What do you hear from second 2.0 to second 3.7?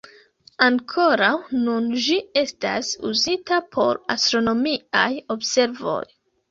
ĝi estas uzita